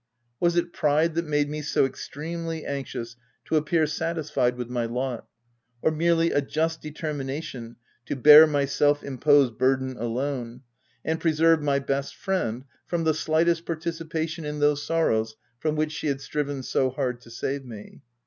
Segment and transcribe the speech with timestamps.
[0.39, 3.15] Was it pride that made me so extremely anxious
[3.45, 5.27] to appear satisfied with my lot,—
[5.83, 7.75] or merely a just deter mination
[8.07, 10.61] to bear my self imposed burden alone,
[11.05, 16.07] and preserve my best friend from the slightest participation in those sorrows from which she
[16.07, 18.01] had striven so hard to save me